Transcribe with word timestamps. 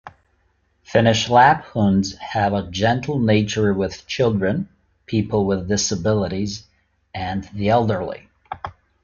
Finnish 0.81 1.27
Lapphunds 1.29 2.15
have 2.17 2.53
a 2.53 2.65
gentle 2.71 3.19
nature 3.19 3.71
with 3.71 4.07
children, 4.07 4.67
people 5.05 5.45
with 5.45 5.67
disabilities, 5.67 6.63
and 7.13 7.43
the 7.53 7.69
elderly. 7.69 8.27